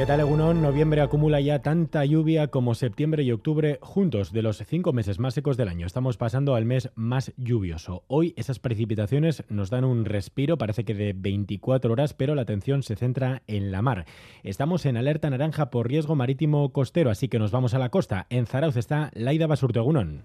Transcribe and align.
¿Qué 0.00 0.06
tal, 0.06 0.20
Egunon? 0.20 0.62
Noviembre 0.62 1.02
acumula 1.02 1.42
ya 1.42 1.60
tanta 1.60 2.06
lluvia 2.06 2.48
como 2.48 2.74
septiembre 2.74 3.22
y 3.22 3.32
octubre 3.32 3.78
juntos, 3.82 4.32
de 4.32 4.40
los 4.40 4.56
cinco 4.66 4.94
meses 4.94 5.18
más 5.18 5.34
secos 5.34 5.58
del 5.58 5.68
año. 5.68 5.86
Estamos 5.86 6.16
pasando 6.16 6.54
al 6.54 6.64
mes 6.64 6.90
más 6.94 7.34
lluvioso. 7.36 8.02
Hoy 8.06 8.32
esas 8.38 8.60
precipitaciones 8.60 9.44
nos 9.50 9.68
dan 9.68 9.84
un 9.84 10.06
respiro, 10.06 10.56
parece 10.56 10.86
que 10.86 10.94
de 10.94 11.12
24 11.14 11.92
horas, 11.92 12.14
pero 12.14 12.34
la 12.34 12.40
atención 12.40 12.82
se 12.82 12.96
centra 12.96 13.42
en 13.46 13.70
la 13.70 13.82
mar. 13.82 14.06
Estamos 14.42 14.86
en 14.86 14.96
alerta 14.96 15.28
naranja 15.28 15.68
por 15.68 15.86
riesgo 15.86 16.14
marítimo 16.14 16.72
costero, 16.72 17.10
así 17.10 17.28
que 17.28 17.38
nos 17.38 17.50
vamos 17.50 17.74
a 17.74 17.78
la 17.78 17.90
costa. 17.90 18.26
En 18.30 18.46
Zarauz 18.46 18.76
está 18.76 19.10
Laida 19.12 19.46
Basurto, 19.46 19.80
Egunon. 19.80 20.24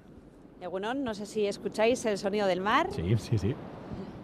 Egunon, 0.62 1.04
no 1.04 1.14
sé 1.14 1.26
si 1.26 1.48
escucháis 1.48 2.06
el 2.06 2.18
sonido 2.18 2.48
del 2.48 2.62
mar. 2.62 2.88
Sí, 2.94 3.18
sí, 3.18 3.38
sí. 3.38 3.54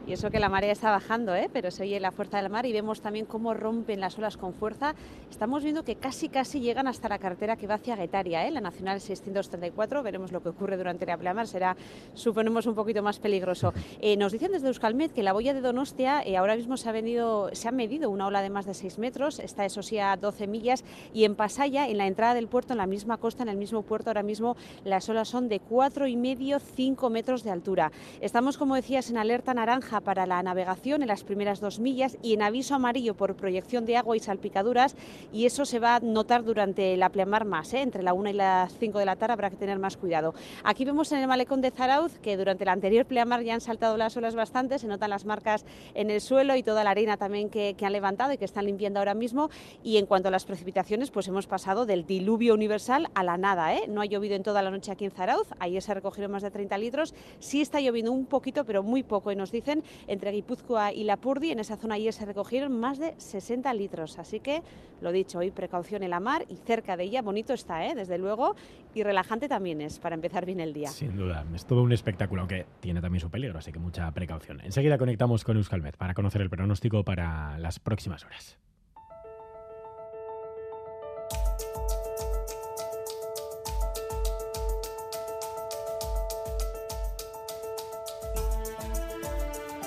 Y 0.07 0.13
eso 0.13 0.31
que 0.31 0.39
la 0.39 0.49
marea 0.49 0.71
está 0.71 0.89
bajando, 0.89 1.35
¿eh? 1.35 1.47
pero 1.53 1.69
se 1.69 1.83
oye 1.83 1.99
la 1.99 2.11
fuerza 2.11 2.37
del 2.41 2.49
mar 2.49 2.65
y 2.65 2.73
vemos 2.73 3.01
también 3.01 3.25
cómo 3.27 3.53
rompen 3.53 3.99
las 3.99 4.17
olas 4.17 4.35
con 4.35 4.53
fuerza. 4.53 4.95
Estamos 5.29 5.63
viendo 5.63 5.83
que 5.83 5.95
casi 5.95 6.27
casi 6.27 6.59
llegan 6.59 6.87
hasta 6.87 7.07
la 7.07 7.19
carretera 7.19 7.55
que 7.55 7.67
va 7.67 7.75
hacia 7.75 7.95
Guetaria, 7.95 8.47
¿eh? 8.47 8.51
la 8.51 8.61
Nacional 8.61 8.99
634. 8.99 10.01
Veremos 10.01 10.31
lo 10.31 10.41
que 10.41 10.49
ocurre 10.49 10.75
durante 10.75 11.05
la 11.05 11.17
pleamar, 11.17 11.47
será, 11.47 11.77
suponemos, 12.15 12.65
un 12.65 12.73
poquito 12.73 13.03
más 13.03 13.19
peligroso. 13.19 13.73
Eh, 14.03 14.17
nos 14.17 14.31
dicen 14.31 14.51
desde 14.51 14.67
Euskalmet 14.67 15.13
que 15.13 15.21
la 15.21 15.31
boya 15.33 15.53
de 15.53 15.61
Donostia 15.61 16.23
eh, 16.23 16.35
ahora 16.35 16.55
mismo 16.55 16.75
se 16.75 16.89
ha, 16.89 16.91
venido, 16.91 17.49
se 17.53 17.67
ha 17.67 17.71
medido 17.71 18.09
una 18.09 18.25
ola 18.25 18.41
de 18.41 18.49
más 18.49 18.65
de 18.65 18.73
6 18.73 18.97
metros, 18.97 19.39
está 19.39 19.63
eso 19.63 19.83
sí 19.83 19.99
a 19.99 20.17
12 20.17 20.47
millas, 20.47 20.83
y 21.13 21.25
en 21.25 21.35
Pasaya, 21.35 21.87
en 21.87 21.97
la 21.97 22.07
entrada 22.07 22.33
del 22.33 22.47
puerto, 22.47 22.73
en 22.73 22.77
la 22.77 22.87
misma 22.87 23.17
costa, 23.17 23.43
en 23.43 23.49
el 23.49 23.57
mismo 23.57 23.83
puerto, 23.83 24.09
ahora 24.09 24.23
mismo 24.23 24.55
las 24.85 25.07
olas 25.09 25.27
son 25.27 25.49
de 25.49 25.61
4,5, 25.61 26.59
5 26.75 27.09
metros 27.11 27.43
de 27.43 27.51
altura. 27.51 27.91
Estamos, 28.21 28.57
como 28.57 28.75
decías, 28.75 29.11
en 29.11 29.17
alerta 29.17 29.53
naranja 29.53 29.90
para 29.99 30.25
la 30.25 30.41
navegación 30.41 31.01
en 31.01 31.09
las 31.09 31.23
primeras 31.23 31.59
dos 31.59 31.79
millas 31.79 32.17
y 32.21 32.33
en 32.33 32.41
aviso 32.41 32.75
amarillo 32.75 33.15
por 33.15 33.35
proyección 33.35 33.85
de 33.85 33.97
agua 33.97 34.15
y 34.15 34.19
salpicaduras 34.19 34.95
y 35.33 35.45
eso 35.45 35.65
se 35.65 35.79
va 35.79 35.97
a 35.97 35.99
notar 35.99 36.43
durante 36.43 36.95
la 36.95 37.09
pleamar 37.09 37.45
más, 37.45 37.73
¿eh? 37.73 37.81
entre 37.81 38.03
la 38.03 38.13
1 38.13 38.29
y 38.29 38.33
las 38.33 38.77
5 38.77 38.99
de 38.99 39.05
la 39.05 39.17
tarde 39.17 39.33
habrá 39.33 39.49
que 39.49 39.57
tener 39.57 39.79
más 39.79 39.97
cuidado. 39.97 40.33
Aquí 40.63 40.85
vemos 40.85 41.11
en 41.11 41.19
el 41.19 41.27
malecón 41.27 41.61
de 41.61 41.71
Zarauz 41.71 42.17
que 42.19 42.37
durante 42.37 42.63
la 42.63 42.71
anterior 42.71 43.05
pleamar 43.05 43.43
ya 43.43 43.53
han 43.53 43.61
saltado 43.61 43.97
las 43.97 44.15
olas 44.15 44.35
bastante, 44.35 44.79
se 44.79 44.87
notan 44.87 45.09
las 45.09 45.25
marcas 45.25 45.65
en 45.93 46.09
el 46.09 46.21
suelo 46.21 46.55
y 46.55 46.63
toda 46.63 46.83
la 46.83 46.91
arena 46.91 47.17
también 47.17 47.49
que, 47.49 47.73
que 47.77 47.85
han 47.85 47.93
levantado 47.93 48.31
y 48.31 48.37
que 48.37 48.45
están 48.45 48.65
limpiando 48.65 48.99
ahora 48.99 49.13
mismo 49.13 49.49
y 49.83 49.97
en 49.97 50.05
cuanto 50.05 50.29
a 50.29 50.31
las 50.31 50.45
precipitaciones 50.45 51.11
pues 51.11 51.27
hemos 51.27 51.47
pasado 51.47 51.85
del 51.85 52.05
diluvio 52.05 52.53
universal 52.53 53.09
a 53.15 53.23
la 53.23 53.37
nada, 53.37 53.75
¿eh? 53.75 53.83
no 53.87 54.01
ha 54.01 54.05
llovido 54.05 54.35
en 54.35 54.43
toda 54.43 54.61
la 54.61 54.71
noche 54.71 54.91
aquí 54.91 55.05
en 55.05 55.11
Zarauz, 55.11 55.47
ayer 55.59 55.81
se 55.81 55.93
recogieron 55.93 56.31
más 56.31 56.43
de 56.43 56.51
30 56.51 56.77
litros, 56.77 57.13
sí 57.39 57.61
está 57.61 57.81
lloviendo 57.81 58.11
un 58.11 58.25
poquito 58.25 58.63
pero 58.65 58.83
muy 58.83 59.03
poco 59.03 59.31
y 59.31 59.35
nos 59.35 59.51
dicen 59.51 59.80
entre 60.07 60.31
Guipúzcoa 60.31 60.93
y 60.93 61.03
Lapurdi. 61.03 61.51
En 61.51 61.59
esa 61.59 61.77
zona 61.77 61.95
ayer 61.95 62.13
se 62.13 62.25
recogieron 62.25 62.79
más 62.79 62.99
de 62.99 63.13
60 63.17 63.73
litros. 63.73 64.19
Así 64.19 64.39
que, 64.39 64.61
lo 65.01 65.11
dicho, 65.11 65.39
hoy 65.39 65.51
precaución 65.51 66.03
en 66.03 66.09
la 66.09 66.19
mar 66.19 66.45
y 66.49 66.55
cerca 66.57 66.97
de 66.97 67.03
ella. 67.03 67.21
Bonito 67.21 67.53
está, 67.53 67.85
¿eh? 67.85 67.95
desde 67.95 68.17
luego, 68.17 68.55
y 68.93 69.03
relajante 69.03 69.47
también 69.47 69.81
es 69.81 69.99
para 69.99 70.15
empezar 70.15 70.45
bien 70.45 70.59
el 70.59 70.73
día. 70.73 70.89
Sin 70.89 71.15
duda, 71.15 71.45
es 71.53 71.65
todo 71.65 71.83
un 71.83 71.91
espectáculo, 71.91 72.41
aunque 72.41 72.65
tiene 72.79 73.01
también 73.01 73.21
su 73.21 73.29
peligro, 73.29 73.59
así 73.59 73.71
que 73.71 73.79
mucha 73.79 74.11
precaución. 74.11 74.61
Enseguida 74.61 74.97
conectamos 74.97 75.43
con 75.43 75.57
Euskalmet 75.57 75.97
para 75.97 76.13
conocer 76.13 76.41
el 76.41 76.49
pronóstico 76.49 77.03
para 77.03 77.57
las 77.59 77.79
próximas 77.79 78.25
horas. 78.25 78.57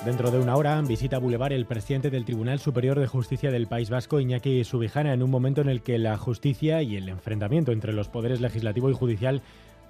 Dentro 0.05 0.29
de 0.29 0.37
una 0.37 0.55
hora 0.55 0.79
visita 0.83 1.17
Boulevard 1.17 1.53
el 1.53 1.65
presidente 1.65 2.11
del 2.11 2.25
Tribunal 2.25 2.59
Superior 2.59 2.99
de 2.99 3.07
Justicia 3.07 3.49
del 3.49 3.65
País 3.65 3.89
Vasco, 3.89 4.19
Iñaki 4.19 4.63
Subijana, 4.63 5.13
en 5.13 5.23
un 5.23 5.31
momento 5.31 5.61
en 5.61 5.67
el 5.67 5.81
que 5.81 5.97
la 5.97 6.15
justicia 6.15 6.83
y 6.83 6.95
el 6.95 7.09
enfrentamiento 7.09 7.71
entre 7.71 7.91
los 7.91 8.07
poderes 8.07 8.39
legislativo 8.39 8.91
y 8.91 8.93
judicial 8.93 9.41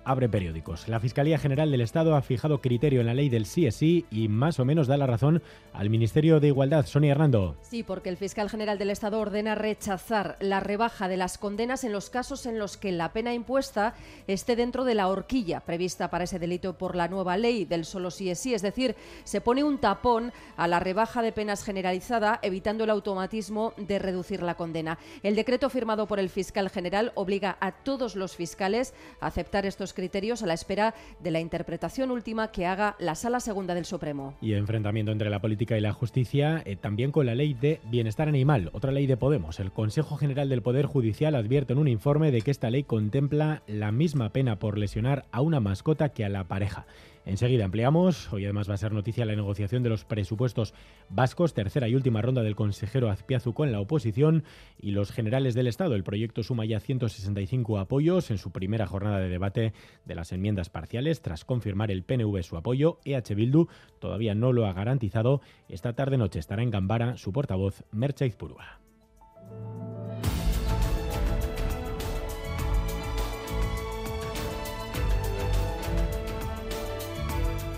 abre 0.06 0.30
periódicos. 0.30 0.88
La 0.88 1.00
Fiscalía 1.00 1.40
General 1.40 1.70
del 1.70 1.82
Estado 1.82 2.16
ha 2.16 2.22
fijado 2.22 2.62
criterio 2.62 3.02
en 3.02 3.08
la 3.08 3.14
ley 3.14 3.28
del 3.28 3.46
sí 3.46 3.66
es 3.66 3.76
sí 3.76 4.06
y 4.12 4.28
más 4.28 4.60
o 4.60 4.66
menos 4.66 4.88
da 4.88 4.98
la 4.98 5.08
razón 5.08 5.42
al 5.74 5.90
Ministerio 5.90 6.40
de 6.40 6.48
Igualdad. 6.48 6.86
Sonia 6.86 7.12
Hernando. 7.12 7.58
Sí, 7.62 7.84
porque 7.84 8.10
el 8.10 8.18
fiscal 8.18 8.50
general 8.50 8.78
del 8.78 8.92
Estado 8.92 9.20
ordena 9.20 9.56
rechazar 9.56 10.38
la 10.40 10.60
rebaja 10.60 11.08
de 11.08 11.18
las 11.18 11.38
condenas 11.38 11.84
en 11.84 11.92
los 11.92 12.10
casos 12.10 12.46
en 12.46 12.60
los 12.60 12.78
que 12.78 12.92
la 12.92 13.12
pena 13.12 13.34
impuesta 13.34 13.96
esté 14.28 14.56
dentro 14.56 14.86
de 14.86 14.96
la 14.96 15.08
horquilla 15.08 15.62
prevista 15.62 16.10
para 16.10 16.26
ese 16.26 16.40
delito 16.40 16.78
por 16.78 16.96
la 16.96 17.08
nueva 17.08 17.36
ley 17.36 17.66
del 17.66 17.84
solo 17.84 18.12
sí 18.12 18.30
es 18.30 18.40
sí. 18.40 18.54
Es 18.54 18.62
decir, 18.62 18.96
se 19.24 19.42
pone 19.42 19.64
un 19.64 19.80
tapón 19.80 20.32
a 20.56 20.68
la 20.68 20.80
rebaja 20.80 21.24
de 21.24 21.32
penas 21.32 21.64
generalizada, 21.64 22.40
evitando 22.44 22.84
el 22.84 22.92
automatismo 22.92 23.74
de 23.78 23.98
reducir 23.98 24.44
la 24.44 24.56
condena. 24.56 25.00
El 25.24 25.36
decreto 25.36 25.72
firmado 25.72 26.06
por 26.06 26.20
el 26.20 26.30
fiscal 26.30 26.70
general 26.70 27.12
obliga 27.16 27.58
a 27.60 27.72
todos 27.72 28.16
los 28.16 28.36
fiscales 28.36 28.94
a 29.20 29.28
aceptar 29.28 29.66
estos 29.66 29.95
criterios 29.96 30.44
a 30.44 30.46
la 30.46 30.54
espera 30.54 30.94
de 31.24 31.32
la 31.32 31.40
interpretación 31.40 32.12
última 32.12 32.52
que 32.52 32.68
haga 32.68 32.96
la 33.00 33.16
Sala 33.16 33.40
Segunda 33.40 33.74
del 33.74 33.86
Supremo. 33.86 34.36
Y 34.42 34.54
enfrentamiento 34.54 35.12
entre 35.12 35.32
la 35.32 35.42
política 35.42 35.78
y 35.78 35.82
la 35.82 35.94
justicia, 35.94 36.62
eh, 36.66 36.76
también 36.76 37.12
con 37.12 37.26
la 37.26 37.34
ley 37.34 37.56
de 37.56 37.80
bienestar 37.90 38.28
animal, 38.28 38.70
otra 38.74 38.92
ley 38.92 39.08
de 39.08 39.18
Podemos. 39.18 39.60
El 39.60 39.72
Consejo 39.72 40.18
General 40.18 40.50
del 40.50 40.62
Poder 40.62 40.86
Judicial 40.86 41.34
advierte 41.34 41.74
en 41.74 41.80
un 41.80 41.88
informe 41.88 42.30
de 42.30 42.42
que 42.42 42.52
esta 42.52 42.70
ley 42.70 42.84
contempla 42.84 43.64
la 43.66 43.92
misma 43.92 44.30
pena 44.30 44.60
por 44.60 44.78
lesionar 44.78 45.26
a 45.32 45.42
una 45.42 45.60
mascota 45.60 46.10
que 46.10 46.26
a 46.26 46.30
la 46.30 46.44
pareja. 46.44 46.86
Enseguida 47.26 47.66
ampliamos. 47.66 48.32
Hoy 48.32 48.46
además 48.46 48.70
va 48.70 48.76
a 48.76 48.78
ser 48.78 48.92
noticia 48.92 49.26
la 49.26 49.36
negociación 49.36 49.82
de 49.82 49.90
los 49.90 50.06
presupuestos 50.06 50.76
vascos, 51.10 51.56
tercera 51.56 51.88
y 51.88 51.96
última 51.96 52.22
ronda 52.22 52.44
del 52.44 52.56
consejero 52.56 53.10
Azpiazu 53.10 53.54
con 53.54 53.72
la 53.72 53.80
oposición 53.80 54.44
y 54.80 54.92
los 54.92 55.12
generales 55.12 55.56
del 55.56 55.66
Estado. 55.66 55.96
El 55.96 56.04
proyecto 56.04 56.44
suma 56.44 56.66
ya 56.66 56.80
165 56.80 57.80
apoyos 57.80 58.30
en 58.30 58.38
su 58.38 58.52
primera 58.52 58.86
jornada 58.86 59.20
de 59.20 59.30
debate 59.30 59.74
de 60.06 60.16
las 60.16 60.32
enmiendas 60.32 60.70
parciales. 60.70 61.22
Tras 61.24 61.46
confirmar 61.46 61.90
el 61.90 62.04
PNV 62.04 62.44
su 62.44 62.58
apoyo, 62.58 63.00
EH 63.06 63.34
Bildu 63.34 63.68
todavía 64.00 64.36
no 64.36 64.54
lo 64.54 64.68
ha 64.68 64.74
garantizado. 64.74 65.42
Esta 65.68 65.94
tarde 65.94 66.18
noche 66.18 66.38
estará 66.38 66.62
en 66.62 66.70
Gambara 66.70 67.18
su 67.18 67.34
portavoz 67.34 67.84
Mercha 67.92 68.28
Izpurua. 68.28 68.86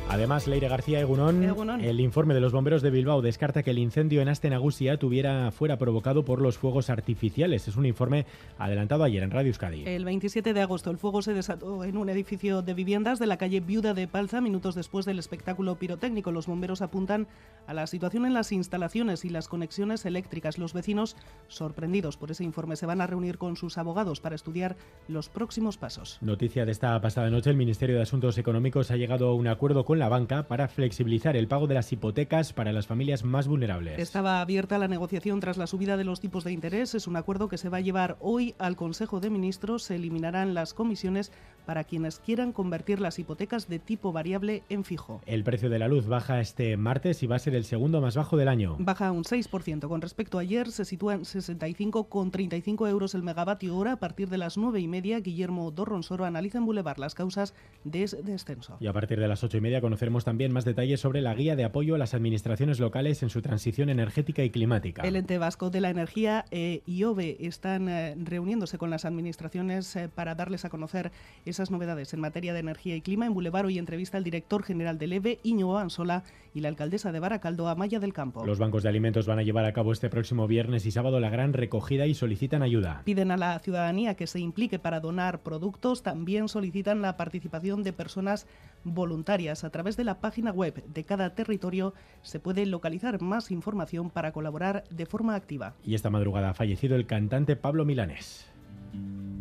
Además, 0.09 0.47
Leire 0.47 0.69
García 0.69 1.01
Egunón, 1.01 1.43
Egunon. 1.43 1.81
el 1.81 1.99
informe 1.99 2.33
de 2.33 2.39
los 2.39 2.53
bomberos 2.53 2.81
de 2.81 2.89
Bilbao 2.89 3.21
descarta 3.21 3.61
que 3.61 3.71
el 3.71 3.77
incendio 3.77 4.21
en 4.21 4.29
Astenagusia 4.29 4.97
tuviera 4.97 5.51
fuera 5.51 5.77
provocado 5.77 6.23
por 6.23 6.41
los 6.41 6.57
fuegos 6.57 6.89
artificiales. 6.89 7.67
Es 7.67 7.75
un 7.75 7.85
informe 7.85 8.25
adelantado 8.57 9.03
ayer 9.03 9.21
en 9.21 9.31
Radio 9.31 9.49
Euskadi. 9.49 9.83
El 9.85 10.05
27 10.05 10.53
de 10.53 10.61
agosto 10.61 10.91
el 10.91 10.97
fuego 10.97 11.21
se 11.21 11.33
desató 11.33 11.83
en 11.83 11.97
un 11.97 12.09
edificio 12.09 12.61
de 12.61 12.73
viviendas 12.73 13.19
de 13.19 13.27
la 13.27 13.37
calle 13.37 13.59
Viuda 13.59 13.93
de 13.93 14.07
Palza 14.07 14.39
minutos 14.39 14.75
después 14.75 15.05
del 15.05 15.19
espectáculo 15.19 15.75
pirotécnico. 15.75 16.31
Los 16.31 16.47
bomberos 16.47 16.81
apuntan 16.81 17.27
a 17.67 17.73
la 17.73 17.85
situación 17.85 18.25
en 18.25 18.33
las 18.33 18.53
instalaciones 18.53 19.25
y 19.25 19.29
las 19.29 19.49
conexiones 19.49 20.05
eléctricas. 20.05 20.57
Los 20.57 20.73
vecinos, 20.73 21.17
sorprendidos 21.49 22.15
por 22.15 22.31
ese 22.31 22.45
informe, 22.45 22.77
se 22.77 22.85
van 22.85 23.01
a 23.01 23.07
reunir 23.07 23.37
con 23.37 23.57
sus 23.57 23.77
abogados 23.77 24.21
para 24.21 24.35
estudiar 24.35 24.77
los 25.09 25.27
próximos 25.27 25.77
pasos. 25.77 26.17
Noticia 26.21 26.65
de 26.65 26.71
esta 26.71 26.99
pasada 27.01 27.29
noche, 27.29 27.49
el 27.49 27.57
Ministerio 27.57 27.97
de 27.97 28.03
Asuntos 28.03 28.37
Económicos 28.37 28.89
ha 28.89 28.95
llegado 28.95 29.27
a 29.27 29.33
un 29.33 29.47
acuerdo 29.47 29.83
con 29.83 29.96
la 29.97 30.09
banca 30.09 30.47
para 30.47 30.67
flexibilizar 30.67 31.35
el 31.35 31.47
pago 31.47 31.67
de 31.67 31.75
las 31.75 31.91
hipotecas 31.91 32.53
para 32.53 32.71
las 32.71 32.87
familias 32.87 33.23
más 33.23 33.47
vulnerables. 33.47 33.99
Estaba 33.99 34.41
abierta 34.41 34.77
la 34.77 34.87
negociación 34.87 35.39
tras 35.39 35.57
la 35.57 35.67
subida 35.67 35.97
de 35.97 36.03
los 36.03 36.19
tipos 36.19 36.43
de 36.43 36.51
interés. 36.51 36.95
Es 36.95 37.07
un 37.07 37.15
acuerdo 37.15 37.49
que 37.49 37.57
se 37.57 37.69
va 37.69 37.77
a 37.77 37.81
llevar 37.81 38.17
hoy 38.19 38.55
al 38.59 38.75
Consejo 38.75 39.19
de 39.19 39.29
Ministros. 39.29 39.83
Se 39.83 39.95
eliminarán 39.95 40.53
las 40.53 40.73
comisiones 40.73 41.31
para 41.67 41.83
quienes 41.83 42.19
quieran 42.19 42.53
convertir 42.53 43.01
las 43.01 43.19
hipotecas 43.19 43.67
de 43.67 43.77
tipo 43.77 44.13
variable 44.13 44.63
en 44.69 44.85
fijo. 44.85 45.21
El 45.25 45.43
precio 45.43 45.69
de 45.69 45.77
la 45.77 45.89
luz 45.89 46.07
baja 46.07 46.39
este 46.39 46.77
martes 46.77 47.21
y 47.23 47.27
va 47.27 47.35
a 47.35 47.39
ser 47.39 47.55
el 47.55 47.65
segundo 47.65 47.99
más 47.99 48.15
bajo 48.15 48.37
del 48.37 48.47
año. 48.47 48.77
Baja 48.79 49.11
un 49.11 49.25
6%. 49.25 49.89
Con 49.89 50.01
respecto 50.01 50.37
a 50.37 50.41
ayer, 50.41 50.71
se 50.71 50.85
sitúa 50.85 51.15
en 51.15 51.21
65,35 51.21 52.89
euros 52.89 53.15
el 53.15 53.23
megavatio 53.23 53.75
hora. 53.75 53.91
A 53.91 53.99
partir 53.99 54.29
de 54.29 54.37
las 54.37 54.57
9 54.57 54.79
y 54.79 54.87
media, 54.87 55.19
Guillermo 55.19 55.69
Dorronsoro 55.71 56.23
analiza 56.23 56.57
en 56.57 56.65
Boulevard 56.65 56.99
las 56.99 57.15
causas 57.15 57.53
de 57.83 58.03
ese 58.03 58.23
descenso. 58.23 58.77
Y 58.79 58.87
a 58.87 58.93
partir 58.93 59.19
de 59.19 59.27
las 59.27 59.43
ocho 59.43 59.57
y 59.57 59.61
media 59.61 59.81
conoceremos 59.81 60.23
también 60.23 60.53
más 60.53 60.63
detalles 60.63 61.01
sobre 61.01 61.19
la 61.19 61.35
guía 61.35 61.57
de 61.57 61.65
apoyo 61.65 61.95
a 61.95 61.97
las 61.97 62.13
administraciones 62.13 62.79
locales 62.79 63.23
en 63.23 63.29
su 63.29 63.41
transición 63.41 63.89
energética 63.89 64.41
y 64.43 64.51
climática. 64.51 65.01
El 65.01 65.17
ente 65.17 65.37
vasco 65.37 65.69
de 65.69 65.81
la 65.81 65.89
energía 65.89 66.45
e 66.49 66.81
IOBE 66.85 67.37
están 67.41 67.89
eh, 67.89 68.15
reuniéndose 68.17 68.77
con 68.77 68.89
las 68.89 69.03
administraciones 69.03 69.93
eh, 69.97 70.07
para 70.07 70.33
darles 70.33 70.63
a 70.63 70.69
conocer 70.69 71.11
esa 71.45 71.56
esas 71.57 71.71
novedades 71.71 72.13
en 72.13 72.19
materia 72.19 72.53
de 72.53 72.59
energía 72.59 72.95
y 72.95 73.01
clima 73.01 73.25
en 73.25 73.33
Boulevard 73.33 73.65
hoy 73.65 73.79
entrevista 73.79 74.15
al 74.19 74.23
director 74.23 74.61
general 74.61 74.99
del 74.99 75.13
EVE, 75.13 75.39
Íñigo 75.41 75.79
Ansola, 75.79 76.23
y 76.53 76.59
la 76.59 76.69
alcaldesa 76.69 77.11
de 77.11 77.19
Baracaldo, 77.19 77.67
Amaya 77.67 77.99
del 77.99 78.13
Campo. 78.13 78.45
Los 78.45 78.59
bancos 78.59 78.83
de 78.83 78.89
alimentos 78.89 79.25
van 79.25 79.39
a 79.39 79.41
llevar 79.41 79.65
a 79.65 79.73
cabo 79.73 79.91
este 79.91 80.07
próximo 80.07 80.45
viernes 80.45 80.85
y 80.85 80.91
sábado 80.91 81.19
la 81.19 81.31
gran 81.31 81.53
recogida 81.53 82.05
y 82.05 82.13
solicitan 82.13 82.61
ayuda. 82.61 83.01
Piden 83.05 83.31
a 83.31 83.37
la 83.37 83.57
ciudadanía 83.57 84.13
que 84.13 84.27
se 84.27 84.39
implique 84.39 84.77
para 84.77 84.99
donar 84.99 85.39
productos. 85.39 86.03
También 86.03 86.47
solicitan 86.47 87.01
la 87.01 87.17
participación 87.17 87.81
de 87.81 87.91
personas 87.91 88.45
voluntarias. 88.83 89.63
A 89.63 89.71
través 89.71 89.97
de 89.97 90.03
la 90.03 90.19
página 90.19 90.51
web 90.51 90.83
de 90.85 91.03
cada 91.03 91.33
territorio 91.33 91.95
se 92.21 92.39
puede 92.39 92.67
localizar 92.67 93.19
más 93.19 93.49
información 93.49 94.11
para 94.11 94.31
colaborar 94.31 94.83
de 94.91 95.07
forma 95.07 95.33
activa. 95.33 95.73
Y 95.83 95.95
esta 95.95 96.11
madrugada 96.11 96.51
ha 96.51 96.53
fallecido 96.53 96.95
el 96.95 97.07
cantante 97.07 97.55
Pablo 97.55 97.83
Milanés. 97.83 98.47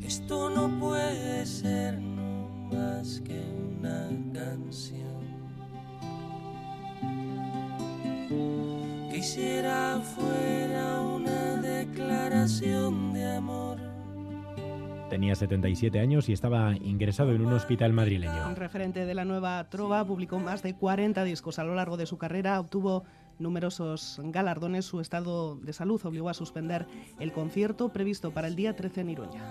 Esto 0.06 0.48
no 0.50 0.68
puede 0.78 1.44
ser 1.44 1.98
más 1.98 3.20
que 3.22 3.40
una 3.40 4.08
canción. 4.32 5.26
Quisiera 9.12 9.98
fuera 9.98 11.00
una 11.00 11.56
declaración 11.56 13.14
de 13.14 13.26
amor. 13.34 13.78
Tenía 15.10 15.34
77 15.34 15.98
años 15.98 16.28
y 16.28 16.32
estaba 16.32 16.76
ingresado 16.76 17.32
en 17.32 17.44
un 17.44 17.52
hospital 17.52 17.92
madrileño. 17.92 18.46
Un 18.46 18.54
referente 18.54 19.06
de 19.06 19.14
la 19.14 19.24
nueva 19.24 19.68
trova 19.68 20.04
publicó 20.04 20.38
más 20.38 20.62
de 20.62 20.74
40 20.74 21.24
discos 21.24 21.58
a 21.58 21.64
lo 21.64 21.74
largo 21.74 21.96
de 21.96 22.06
su 22.06 22.16
carrera, 22.16 22.60
obtuvo 22.60 23.02
numerosos 23.38 24.20
galardones. 24.24 24.84
Su 24.84 25.00
estado 25.00 25.56
de 25.56 25.72
salud 25.72 26.00
obligó 26.04 26.28
a 26.28 26.34
suspender 26.34 26.86
el 27.18 27.32
concierto 27.32 27.92
previsto 27.92 28.30
para 28.32 28.48
el 28.48 28.56
día 28.56 28.76
13 28.76 29.00
en 29.00 29.10
Iruña. 29.10 29.42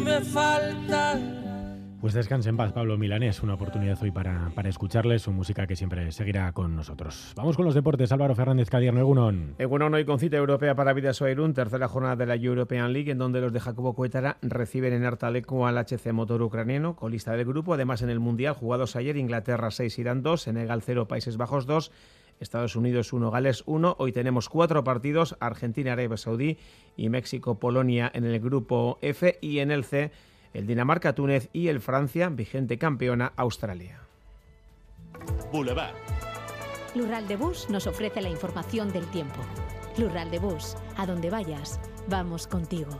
Me 0.00 0.20
falta. 0.20 1.18
Pues 2.00 2.14
descanse 2.14 2.48
en 2.48 2.56
paz, 2.56 2.72
Pablo 2.72 2.96
Milanés. 2.96 3.42
Una 3.42 3.54
oportunidad 3.54 4.02
hoy 4.02 4.10
para, 4.10 4.50
para 4.54 4.70
escucharle 4.70 5.18
su 5.18 5.32
música 5.32 5.66
que 5.66 5.76
siempre 5.76 6.10
seguirá 6.12 6.50
con 6.52 6.74
nosotros. 6.74 7.34
Vamos 7.36 7.56
con 7.56 7.66
los 7.66 7.74
deportes. 7.74 8.10
Álvaro 8.10 8.34
Fernández 8.34 8.70
Cadierno, 8.70 9.00
Egunon. 9.00 9.56
Egunon 9.58 9.92
hoy 9.92 10.06
con 10.06 10.18
cita 10.18 10.38
europea 10.38 10.74
para 10.74 10.94
Vidasoirun, 10.94 11.52
tercera 11.52 11.88
jornada 11.88 12.16
de 12.16 12.24
la 12.24 12.36
European 12.36 12.94
League, 12.94 13.10
en 13.10 13.18
donde 13.18 13.42
los 13.42 13.52
de 13.52 13.60
Jacobo 13.60 13.92
Cuetara 13.92 14.38
reciben 14.40 14.94
en 14.94 15.04
Artaleco 15.04 15.66
al 15.66 15.76
HC 15.76 16.14
Motor 16.14 16.40
ucraniano, 16.40 16.96
colista 16.96 17.32
del 17.32 17.44
grupo. 17.44 17.74
Además, 17.74 18.00
en 18.00 18.08
el 18.08 18.18
Mundial, 18.18 18.54
jugados 18.54 18.96
ayer, 18.96 19.18
Inglaterra 19.18 19.70
6, 19.70 19.98
Irán 19.98 20.22
2, 20.22 20.40
Senegal 20.40 20.80
0, 20.80 21.06
Países 21.06 21.36
Bajos 21.36 21.66
2. 21.66 21.92
Estados 22.40 22.74
Unidos 22.74 23.12
1, 23.12 23.30
Gales 23.30 23.62
1. 23.66 23.96
Hoy 23.98 24.12
tenemos 24.12 24.48
cuatro 24.48 24.82
partidos, 24.82 25.36
Argentina, 25.40 25.92
Arabia 25.92 26.16
Saudí 26.16 26.58
y 26.96 27.10
México, 27.10 27.58
Polonia 27.58 28.10
en 28.12 28.24
el 28.24 28.40
grupo 28.40 28.98
F 29.02 29.38
y 29.40 29.58
en 29.58 29.70
el 29.70 29.84
C, 29.84 30.10
el 30.54 30.66
Dinamarca, 30.66 31.14
Túnez 31.14 31.50
y 31.52 31.68
el 31.68 31.80
Francia, 31.80 32.30
vigente 32.30 32.78
campeona, 32.78 33.32
Australia. 33.36 34.00
Boulevard. 35.52 35.94
Lural 36.94 37.28
de 37.28 37.36
Bus 37.36 37.68
nos 37.70 37.86
ofrece 37.86 38.20
la 38.20 38.30
información 38.30 38.90
del 38.92 39.06
tiempo. 39.10 39.40
Lural 39.98 40.30
de 40.30 40.38
Bus, 40.38 40.76
a 40.96 41.06
donde 41.06 41.30
vayas, 41.30 41.78
vamos 42.08 42.46
contigo. 42.46 42.90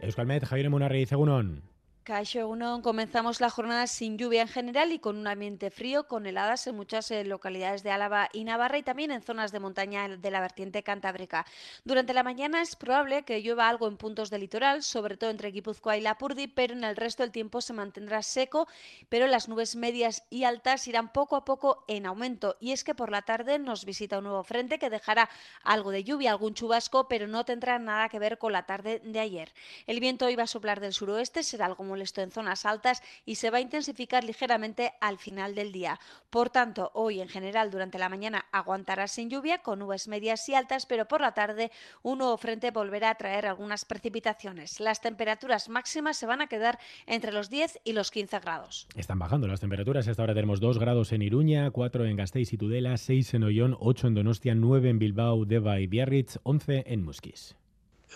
Euskalmet, 0.00 0.44
Javier 0.44 0.68
Munarri, 0.68 1.06
Segunón. 1.06 1.73
Caixo 2.04 2.46
uno 2.48 2.82
comenzamos 2.82 3.40
la 3.40 3.48
jornada 3.48 3.86
sin 3.86 4.18
lluvia 4.18 4.42
en 4.42 4.48
general 4.48 4.92
y 4.92 4.98
con 4.98 5.16
un 5.16 5.26
ambiente 5.26 5.70
frío, 5.70 6.06
con 6.06 6.26
heladas 6.26 6.66
en 6.66 6.76
muchas 6.76 7.10
eh, 7.10 7.24
localidades 7.24 7.82
de 7.82 7.92
Álava 7.92 8.28
y 8.34 8.44
Navarra 8.44 8.76
y 8.76 8.82
también 8.82 9.10
en 9.10 9.22
zonas 9.22 9.52
de 9.52 9.60
montaña 9.60 10.06
de 10.06 10.30
la 10.30 10.42
vertiente 10.42 10.82
cantábrica. 10.82 11.46
Durante 11.82 12.12
la 12.12 12.22
mañana 12.22 12.60
es 12.60 12.76
probable 12.76 13.22
que 13.22 13.40
llueva 13.40 13.70
algo 13.70 13.88
en 13.88 13.96
puntos 13.96 14.28
del 14.28 14.42
litoral, 14.42 14.82
sobre 14.82 15.16
todo 15.16 15.30
entre 15.30 15.50
Guipúzcoa 15.50 15.96
y 15.96 16.02
Lapurdi, 16.02 16.46
pero 16.46 16.74
en 16.74 16.84
el 16.84 16.94
resto 16.94 17.22
del 17.22 17.32
tiempo 17.32 17.62
se 17.62 17.72
mantendrá 17.72 18.22
seco, 18.22 18.68
pero 19.08 19.26
las 19.26 19.48
nubes 19.48 19.74
medias 19.74 20.24
y 20.28 20.44
altas 20.44 20.86
irán 20.86 21.10
poco 21.10 21.36
a 21.36 21.46
poco 21.46 21.86
en 21.88 22.04
aumento. 22.04 22.58
Y 22.60 22.72
es 22.72 22.84
que 22.84 22.94
por 22.94 23.10
la 23.10 23.22
tarde 23.22 23.58
nos 23.58 23.86
visita 23.86 24.18
un 24.18 24.24
nuevo 24.24 24.44
frente 24.44 24.78
que 24.78 24.90
dejará 24.90 25.30
algo 25.62 25.90
de 25.90 26.04
lluvia, 26.04 26.32
algún 26.32 26.52
chubasco, 26.52 27.08
pero 27.08 27.26
no 27.28 27.46
tendrá 27.46 27.78
nada 27.78 28.10
que 28.10 28.18
ver 28.18 28.36
con 28.36 28.52
la 28.52 28.66
tarde 28.66 29.00
de 29.02 29.20
ayer. 29.20 29.54
El 29.86 30.00
viento 30.00 30.28
iba 30.28 30.42
a 30.42 30.46
soplar 30.46 30.80
del 30.80 30.92
suroeste, 30.92 31.42
será 31.42 31.64
algo 31.64 31.93
molesto 31.94 32.22
en 32.22 32.32
zonas 32.32 32.66
altas 32.66 33.02
y 33.24 33.36
se 33.36 33.50
va 33.50 33.58
a 33.58 33.60
intensificar 33.60 34.24
ligeramente 34.24 34.92
al 35.00 35.18
final 35.18 35.54
del 35.54 35.70
día. 35.70 36.00
Por 36.28 36.50
tanto, 36.50 36.90
hoy 36.94 37.20
en 37.20 37.28
general 37.28 37.70
durante 37.70 37.98
la 37.98 38.08
mañana 38.08 38.46
aguantará 38.50 39.06
sin 39.06 39.30
lluvia 39.30 39.58
con 39.58 39.78
nubes 39.78 40.08
medias 40.08 40.48
y 40.48 40.54
altas, 40.54 40.86
pero 40.86 41.06
por 41.06 41.20
la 41.20 41.34
tarde 41.34 41.70
un 42.02 42.18
nuevo 42.18 42.36
frente 42.36 42.72
volverá 42.72 43.10
a 43.10 43.14
traer 43.14 43.46
algunas 43.46 43.84
precipitaciones. 43.84 44.80
Las 44.80 45.00
temperaturas 45.00 45.68
máximas 45.68 46.16
se 46.16 46.26
van 46.26 46.40
a 46.40 46.48
quedar 46.48 46.80
entre 47.06 47.30
los 47.30 47.48
10 47.48 47.80
y 47.84 47.92
los 47.92 48.10
15 48.10 48.40
grados. 48.40 48.88
Están 48.96 49.20
bajando 49.20 49.46
las 49.46 49.60
temperaturas. 49.60 50.08
Hasta 50.08 50.22
ahora 50.22 50.34
tenemos 50.34 50.58
2 50.58 50.78
grados 50.78 51.12
en 51.12 51.22
Iruña, 51.22 51.70
4 51.70 52.06
en 52.06 52.16
Gasteiz 52.16 52.52
y 52.52 52.58
Tudela, 52.58 52.96
6 52.96 53.34
en 53.34 53.44
Ollón, 53.44 53.76
8 53.78 54.08
en 54.08 54.14
Donostia, 54.14 54.54
9 54.56 54.90
en 54.90 54.98
Bilbao, 54.98 55.44
Deva 55.44 55.78
y 55.78 55.86
Biarritz, 55.86 56.40
11 56.42 56.84
en 56.86 57.04
Musquis. 57.04 57.56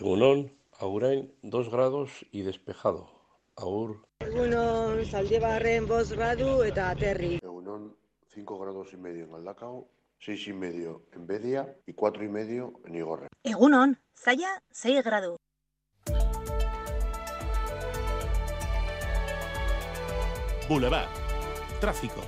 Egunon, 0.00 0.52
Agurain, 0.78 1.32
2 1.42 1.70
grados 1.70 2.26
y 2.32 2.42
despejado. 2.42 3.17
Agur. 3.58 3.96
Egunon, 4.22 5.00
Zaldibarren 5.04 5.86
bost 5.90 6.14
gradu 6.14 6.62
eta 6.62 6.90
aterri. 6.94 7.38
Egunon, 7.42 7.88
5 8.34 8.58
grados 8.60 8.92
y 8.92 8.96
medio 8.96 9.24
en 9.24 9.34
Aldakao, 9.34 9.88
6 10.20 10.48
y 10.48 10.52
medio 10.52 11.02
en 11.12 11.26
Bedia 11.26 11.66
y 11.86 11.92
4 11.92 12.24
y 12.24 12.28
medio 12.28 12.72
en 12.86 12.94
Igorre. 12.94 13.28
Egunon, 13.42 13.98
Zaya 14.14 14.62
6 14.70 15.02
gradu. 15.02 15.36
Boulevard. 20.68 21.08
Tráfico. 21.80 22.20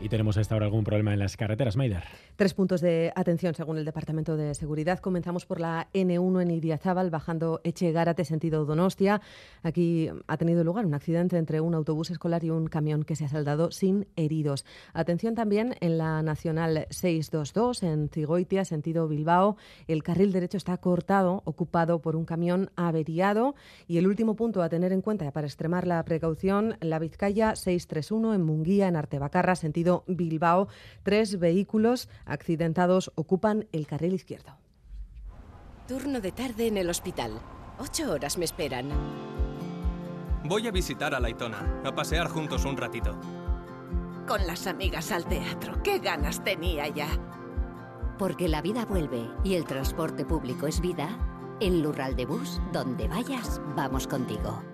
Y 0.00 0.08
tenemos 0.08 0.36
a 0.36 0.40
esta 0.40 0.56
hora 0.56 0.66
algún 0.66 0.84
problema 0.84 1.12
en 1.12 1.18
las 1.18 1.36
carreteras, 1.36 1.76
Maider. 1.76 2.02
Tres 2.36 2.52
puntos 2.52 2.80
de 2.80 3.12
atención 3.14 3.54
según 3.54 3.78
el 3.78 3.84
Departamento 3.84 4.36
de 4.36 4.54
Seguridad. 4.54 4.98
Comenzamos 4.98 5.46
por 5.46 5.60
la 5.60 5.88
N1 5.94 6.42
en 6.42 6.50
Idiazábal, 6.50 7.10
bajando 7.10 7.60
Echegárate, 7.62 8.24
sentido 8.24 8.64
Donostia. 8.64 9.20
Aquí 9.62 10.10
ha 10.26 10.36
tenido 10.36 10.64
lugar 10.64 10.84
un 10.84 10.94
accidente 10.94 11.38
entre 11.38 11.60
un 11.60 11.74
autobús 11.74 12.10
escolar 12.10 12.42
y 12.44 12.50
un 12.50 12.66
camión 12.66 13.04
que 13.04 13.14
se 13.14 13.24
ha 13.24 13.28
saldado 13.28 13.70
sin 13.70 14.06
heridos. 14.16 14.66
Atención 14.92 15.36
también 15.36 15.76
en 15.80 15.96
la 15.96 16.22
Nacional 16.22 16.86
622 16.90 17.84
en 17.84 18.08
Cigoitia, 18.08 18.64
sentido 18.64 19.06
Bilbao. 19.06 19.56
El 19.86 20.02
carril 20.02 20.32
derecho 20.32 20.56
está 20.58 20.76
cortado, 20.76 21.42
ocupado 21.44 22.00
por 22.00 22.16
un 22.16 22.24
camión 22.24 22.70
averiado. 22.74 23.54
Y 23.86 23.98
el 23.98 24.08
último 24.08 24.34
punto 24.34 24.60
a 24.62 24.68
tener 24.68 24.92
en 24.92 25.02
cuenta 25.02 25.30
para 25.30 25.46
extremar 25.46 25.86
la 25.86 26.04
precaución, 26.04 26.76
la 26.80 26.98
Vizcaya 26.98 27.54
631 27.54 28.34
en 28.34 28.42
Munguía, 28.42 28.88
en 28.88 28.96
Artebacarra, 28.96 29.54
sentido 29.54 29.83
Bilbao. 30.06 30.68
Tres 31.02 31.38
vehículos 31.38 32.08
accidentados 32.24 33.12
ocupan 33.14 33.66
el 33.72 33.86
carril 33.86 34.14
izquierdo. 34.14 34.56
Turno 35.86 36.20
de 36.20 36.32
tarde 36.32 36.66
en 36.66 36.78
el 36.78 36.88
hospital. 36.88 37.32
Ocho 37.78 38.12
horas 38.12 38.38
me 38.38 38.44
esperan. 38.44 38.88
Voy 40.44 40.66
a 40.66 40.70
visitar 40.70 41.14
a 41.14 41.20
Laitona, 41.20 41.82
a 41.84 41.94
pasear 41.94 42.28
juntos 42.28 42.64
un 42.64 42.76
ratito. 42.76 43.18
Con 44.26 44.46
las 44.46 44.66
amigas 44.66 45.12
al 45.12 45.26
teatro. 45.26 45.82
¡Qué 45.82 45.98
ganas 45.98 46.42
tenía 46.42 46.88
ya! 46.88 47.08
Porque 48.18 48.48
la 48.48 48.62
vida 48.62 48.84
vuelve 48.84 49.28
y 49.42 49.54
el 49.54 49.64
transporte 49.64 50.24
público 50.24 50.66
es 50.66 50.80
vida. 50.80 51.08
En 51.60 51.82
Lural 51.82 52.16
de 52.16 52.26
Bus, 52.26 52.60
donde 52.72 53.08
vayas, 53.08 53.60
vamos 53.76 54.06
contigo. 54.06 54.73